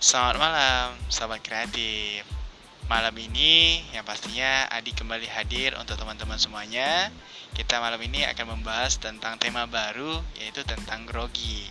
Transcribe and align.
Selamat 0.00 0.40
malam, 0.40 0.96
sahabat 1.12 1.44
kreatif. 1.44 2.24
Malam 2.88 3.12
ini 3.20 3.84
yang 3.92 4.00
pastinya 4.00 4.64
Adi 4.72 4.96
kembali 4.96 5.28
hadir 5.28 5.76
untuk 5.76 6.00
teman-teman 6.00 6.40
semuanya. 6.40 7.12
Kita 7.52 7.84
malam 7.84 8.00
ini 8.00 8.24
akan 8.24 8.56
membahas 8.56 8.96
tentang 8.96 9.36
tema 9.36 9.68
baru 9.68 10.24
yaitu 10.40 10.64
tentang 10.64 11.04
grogi. 11.04 11.68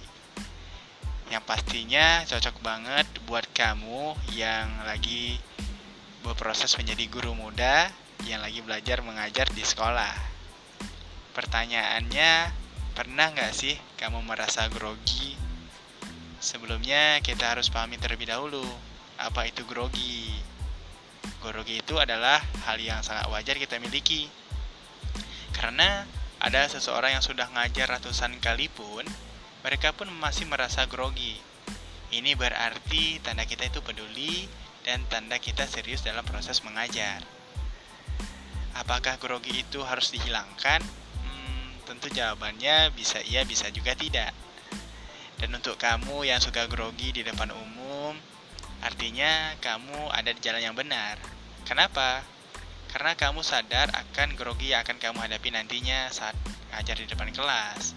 Yang 1.34 1.42
pastinya 1.42 2.22
cocok 2.30 2.62
banget 2.62 3.10
buat 3.26 3.50
kamu 3.50 4.14
yang 4.38 4.78
lagi 4.86 5.42
berproses 6.22 6.78
menjadi 6.78 7.10
guru 7.10 7.34
muda 7.34 7.90
yang 8.30 8.46
lagi 8.46 8.62
belajar 8.62 9.02
mengajar 9.02 9.50
di 9.58 9.66
sekolah. 9.66 10.14
Pertanyaannya, 11.34 12.54
pernah 12.94 13.34
nggak 13.34 13.58
sih 13.58 13.74
kamu 13.98 14.22
merasa 14.22 14.70
grogi 14.70 15.39
Sebelumnya 16.40 17.20
kita 17.20 17.52
harus 17.52 17.68
pahami 17.68 18.00
terlebih 18.00 18.32
dahulu 18.32 18.64
apa 19.20 19.44
itu 19.52 19.68
grogi. 19.68 20.32
Grogi 21.44 21.84
itu 21.84 22.00
adalah 22.00 22.40
hal 22.64 22.80
yang 22.80 23.04
sangat 23.04 23.28
wajar 23.28 23.60
kita 23.60 23.76
miliki. 23.84 24.32
Karena 25.52 26.08
ada 26.40 26.64
seseorang 26.72 27.20
yang 27.20 27.24
sudah 27.24 27.52
ngajar 27.52 27.92
ratusan 27.92 28.40
kali 28.40 28.72
pun, 28.72 29.04
mereka 29.68 29.92
pun 29.92 30.08
masih 30.08 30.48
merasa 30.48 30.88
grogi. 30.88 31.36
Ini 32.16 32.40
berarti 32.40 33.20
tanda 33.20 33.44
kita 33.44 33.68
itu 33.68 33.84
peduli 33.84 34.48
dan 34.88 35.04
tanda 35.12 35.36
kita 35.44 35.68
serius 35.68 36.08
dalam 36.08 36.24
proses 36.24 36.64
mengajar. 36.64 37.20
Apakah 38.80 39.20
grogi 39.20 39.60
itu 39.68 39.84
harus 39.84 40.08
dihilangkan? 40.16 40.80
Hmm, 41.20 41.68
tentu 41.84 42.08
jawabannya 42.08 42.96
bisa 42.96 43.20
iya, 43.28 43.44
bisa 43.44 43.68
juga 43.76 43.92
tidak. 43.92 44.32
Dan 45.40 45.56
untuk 45.56 45.80
kamu 45.80 46.28
yang 46.28 46.44
suka 46.44 46.68
grogi 46.68 47.16
di 47.16 47.24
depan 47.24 47.56
umum, 47.56 48.12
artinya 48.84 49.56
kamu 49.64 50.12
ada 50.12 50.36
di 50.36 50.40
jalan 50.44 50.60
yang 50.60 50.76
benar. 50.76 51.16
Kenapa? 51.64 52.28
Karena 52.92 53.16
kamu 53.16 53.40
sadar 53.40 53.88
akan 53.96 54.36
grogi 54.36 54.76
yang 54.76 54.84
akan 54.84 55.00
kamu 55.00 55.16
hadapi 55.16 55.56
nantinya 55.56 56.12
saat 56.12 56.36
ngajar 56.76 57.00
di 57.00 57.08
depan 57.08 57.32
kelas. 57.32 57.96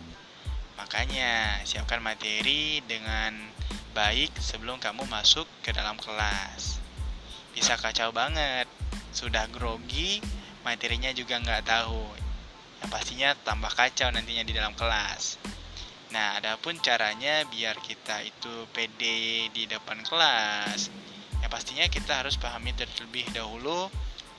Makanya, 0.79 1.63
siapkan 1.67 1.99
materi 1.99 2.79
dengan 2.87 3.35
baik 3.93 4.39
sebelum 4.39 4.79
kamu 4.79 5.05
masuk 5.11 5.45
ke 5.67 5.75
dalam 5.75 5.99
kelas. 5.99 6.79
Bisa 7.53 7.75
kacau 7.75 8.15
banget, 8.15 8.71
sudah 9.11 9.51
grogi, 9.51 10.23
materinya 10.63 11.13
juga 11.13 11.43
nggak 11.43 11.67
tahu. 11.67 12.07
Yang 12.81 12.91
pastinya 12.91 13.29
tambah 13.45 13.73
kacau 13.75 14.09
nantinya 14.15 14.47
di 14.47 14.55
dalam 14.55 14.73
kelas. 14.79 15.43
Nah, 16.13 16.37
adapun 16.37 16.77
caranya 16.77 17.49
biar 17.49 17.81
kita 17.81 18.21
itu 18.21 18.69
pede 18.77 19.49
di 19.49 19.65
depan 19.65 20.05
kelas, 20.05 20.93
ya 21.41 21.49
pastinya 21.49 21.89
kita 21.89 22.21
harus 22.21 22.37
pahami 22.37 22.77
terlebih 22.77 23.25
dahulu 23.33 23.89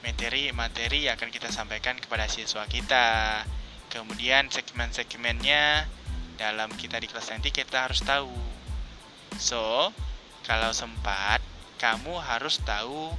materi-materi 0.06 1.10
yang 1.10 1.18
akan 1.18 1.34
kita 1.34 1.50
sampaikan 1.50 1.98
kepada 1.98 2.30
siswa 2.30 2.70
kita. 2.70 3.42
Kemudian 3.90 4.54
segmen-segmennya 4.54 5.90
dalam 6.38 6.70
kita 6.78 7.02
di 7.02 7.10
kelas 7.10 7.34
nanti 7.34 7.50
kita 7.50 7.90
harus 7.90 8.06
tahu. 8.06 8.38
So, 9.42 9.90
kalau 10.46 10.78
sempat, 10.78 11.42
kamu 11.82 12.22
harus 12.22 12.62
tahu 12.62 13.10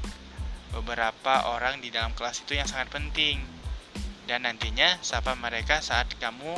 beberapa 0.70 1.50
orang 1.50 1.83
di 1.83 1.91
dalam 1.91 2.14
kelas 2.14 2.46
itu 2.46 2.55
yang 2.55 2.70
sangat 2.70 2.86
penting. 2.94 3.42
Dan 4.30 4.46
nantinya 4.46 5.02
siapa 5.02 5.34
mereka 5.34 5.83
saat 5.83 6.06
kamu 6.23 6.55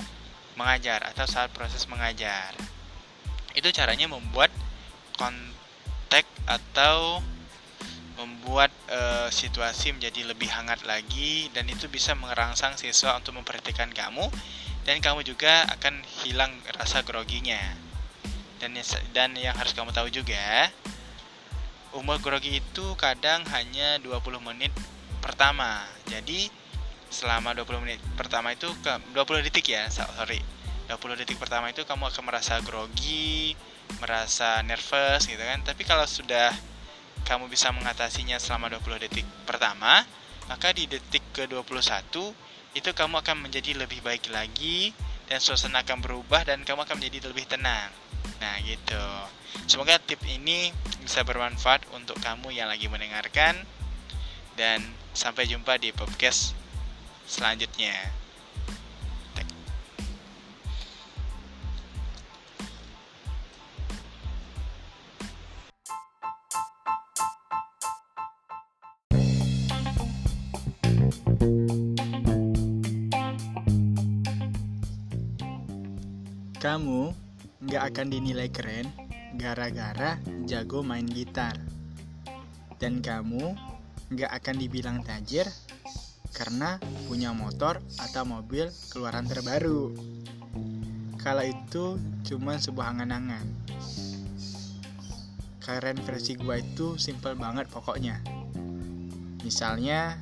mengajar 0.57 1.05
atau 1.05 1.29
saat 1.29 1.53
proses 1.53 1.85
mengajar. 1.87 2.57
Itu 3.53 3.69
caranya 3.73 4.09
membuat 4.09 4.51
kontak 5.17 6.27
atau 6.49 7.21
membuat 8.17 8.73
e, 8.89 9.29
situasi 9.29 9.93
menjadi 9.93 10.33
lebih 10.33 10.49
hangat 10.49 10.83
lagi 10.89 11.53
dan 11.53 11.69
itu 11.69 11.85
bisa 11.87 12.17
merangsang 12.17 12.81
siswa 12.81 13.13
untuk 13.21 13.37
memperhatikan 13.37 13.93
kamu 13.93 14.25
dan 14.89 15.05
kamu 15.05 15.21
juga 15.23 15.69
akan 15.77 16.01
hilang 16.25 16.53
rasa 16.73 17.05
groginya. 17.05 17.61
Dan 18.57 18.73
dan 19.13 19.37
yang 19.37 19.53
harus 19.53 19.77
kamu 19.77 19.93
tahu 19.93 20.09
juga 20.09 20.73
umur 21.93 22.21
grogi 22.21 22.61
itu 22.61 22.97
kadang 22.97 23.45
hanya 23.53 24.01
20 24.01 24.21
menit 24.41 24.73
pertama. 25.21 25.85
Jadi 26.09 26.49
selama 27.09 27.55
20 27.55 27.85
menit 27.87 28.01
pertama 28.19 28.53
itu 28.53 28.67
ke 28.83 28.93
20 29.15 29.47
detik 29.47 29.67
ya 29.73 29.87
sorry. 29.91 30.43
20 30.87 31.19
detik 31.19 31.39
pertama 31.43 31.71
itu 31.71 31.83
kamu 31.83 32.11
akan 32.11 32.23
merasa 32.31 32.63
grogi 32.63 33.59
merasa 33.99 34.63
nervous 34.63 35.27
gitu 35.27 35.41
kan. 35.41 35.63
Tapi 35.63 35.83
kalau 35.83 36.07
sudah 36.07 36.55
kamu 37.27 37.51
bisa 37.51 37.75
mengatasinya 37.75 38.39
selama 38.39 38.71
20 38.71 39.03
detik 39.03 39.27
pertama 39.47 40.07
maka 40.47 40.71
di 40.71 40.87
detik 40.87 41.23
ke 41.35 41.51
21 41.51 41.67
itu 42.77 42.91
kamu 42.93 43.25
akan 43.25 43.49
menjadi 43.49 43.75
lebih 43.75 43.99
baik 44.05 44.31
lagi 44.31 44.95
dan 45.27 45.43
suasana 45.43 45.83
akan 45.83 45.99
berubah 45.99 46.47
dan 46.47 46.63
kamu 46.63 46.87
akan 46.87 47.03
menjadi 47.03 47.19
lebih 47.35 47.51
tenang. 47.51 47.91
Nah 48.39 48.55
gitu. 48.63 49.07
Semoga 49.67 49.99
tip 49.99 50.23
ini 50.29 50.71
bisa 51.03 51.27
bermanfaat 51.27 51.89
untuk 51.97 52.21
kamu 52.23 52.55
yang 52.55 52.71
lagi 52.71 52.87
mendengarkan. 52.87 53.59
Dan 54.57 54.81
sampai 55.13 55.45
jumpa 55.45 55.77
di 55.77 55.93
podcast 55.93 56.57
selanjutnya. 57.27 57.95
Kamu 76.57 77.15
nggak 77.63 77.83
akan 77.95 78.07
dinilai 78.11 78.51
keren 78.51 78.91
gara-gara 79.39 80.19
jago 80.51 80.83
main 80.83 81.07
gitar. 81.07 81.55
Dan 82.83 82.99
kamu 82.99 83.55
nggak 84.11 84.31
akan 84.43 84.57
dibilang 84.59 84.99
tajir 85.07 85.47
karena 86.37 86.77
punya 87.09 87.33
motor 87.33 87.81
atau 87.97 88.29
mobil 88.29 88.69
keluaran 88.93 89.25
terbaru. 89.25 89.97
Kala 91.17 91.49
itu 91.49 91.97
cuma 92.29 92.61
sebuah 92.61 92.93
angan-angan. 92.93 93.49
Keren 95.65 95.99
versi 96.05 96.37
gua 96.37 96.61
itu 96.61 97.01
simple 97.01 97.33
banget 97.35 97.67
pokoknya. 97.73 98.21
Misalnya, 99.43 100.21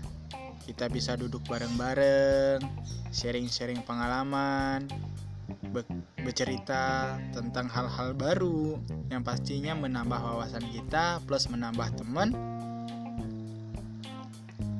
kita 0.64 0.88
bisa 0.88 1.18
duduk 1.18 1.44
bareng-bareng, 1.50 2.62
sharing-sharing 3.12 3.82
pengalaman, 3.84 4.88
be 5.74 5.82
bercerita 6.24 7.20
tentang 7.36 7.68
hal-hal 7.68 8.16
baru 8.16 8.80
yang 9.12 9.20
pastinya 9.20 9.76
menambah 9.76 10.16
wawasan 10.16 10.64
kita 10.72 11.20
plus 11.28 11.52
menambah 11.52 12.00
teman 12.00 12.32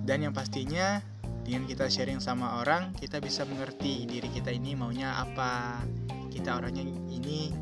dan 0.09 0.25
yang 0.25 0.33
pastinya 0.33 1.05
dengan 1.45 1.69
kita 1.69 1.87
sharing 1.93 2.25
sama 2.25 2.59
orang 2.65 2.97
kita 2.97 3.21
bisa 3.21 3.45
mengerti 3.45 4.09
diri 4.09 4.33
kita 4.33 4.49
ini 4.49 4.73
maunya 4.73 5.13
apa. 5.21 5.85
Kita 6.33 6.57
orangnya 6.59 6.83
ini 7.13 7.53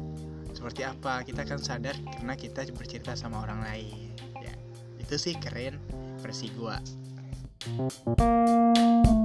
seperti 0.55 0.87
apa. 0.87 1.27
Kita 1.27 1.43
akan 1.43 1.59
sadar 1.59 1.99
karena 2.17 2.39
kita 2.39 2.63
bercerita 2.73 3.19
sama 3.19 3.43
orang 3.43 3.61
lain. 3.67 4.15
Ya 4.39 4.55
itu 5.03 5.19
sih 5.19 5.35
keren 5.37 5.77
versi 6.23 6.49
gua. 6.55 6.79
thank 7.63 9.07
you 9.07 9.22